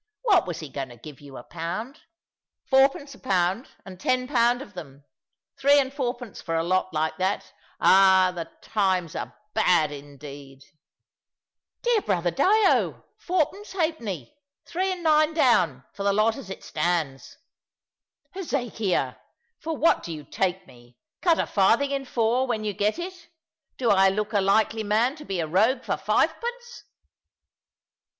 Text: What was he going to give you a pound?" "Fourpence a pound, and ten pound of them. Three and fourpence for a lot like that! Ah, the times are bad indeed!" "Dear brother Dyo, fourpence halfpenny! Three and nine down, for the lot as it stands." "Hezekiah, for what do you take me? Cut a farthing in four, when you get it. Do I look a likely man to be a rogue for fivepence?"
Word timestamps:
What 0.23 0.47
was 0.47 0.61
he 0.61 0.69
going 0.69 0.89
to 0.89 0.97
give 0.97 1.21
you 1.21 1.37
a 1.37 1.43
pound?" 1.43 1.99
"Fourpence 2.65 3.13
a 3.13 3.19
pound, 3.19 3.67
and 3.85 3.99
ten 3.99 4.27
pound 4.27 4.63
of 4.63 4.73
them. 4.73 5.03
Three 5.59 5.79
and 5.79 5.93
fourpence 5.93 6.41
for 6.41 6.55
a 6.55 6.63
lot 6.63 6.91
like 6.91 7.17
that! 7.17 7.53
Ah, 7.79 8.31
the 8.33 8.45
times 8.63 9.15
are 9.15 9.37
bad 9.53 9.91
indeed!" 9.91 10.63
"Dear 11.83 12.01
brother 12.01 12.31
Dyo, 12.31 13.03
fourpence 13.19 13.73
halfpenny! 13.73 14.35
Three 14.65 14.91
and 14.91 15.03
nine 15.03 15.35
down, 15.35 15.83
for 15.93 16.01
the 16.01 16.11
lot 16.13 16.35
as 16.35 16.49
it 16.49 16.63
stands." 16.63 17.37
"Hezekiah, 18.31 19.17
for 19.59 19.77
what 19.77 20.01
do 20.01 20.11
you 20.11 20.23
take 20.23 20.65
me? 20.65 20.97
Cut 21.21 21.37
a 21.37 21.45
farthing 21.45 21.91
in 21.91 22.05
four, 22.05 22.47
when 22.47 22.63
you 22.63 22.73
get 22.73 22.97
it. 22.97 23.27
Do 23.77 23.91
I 23.91 24.09
look 24.09 24.33
a 24.33 24.41
likely 24.41 24.81
man 24.83 25.15
to 25.17 25.25
be 25.25 25.39
a 25.39 25.45
rogue 25.45 25.83
for 25.83 25.95
fivepence?" 25.95 26.85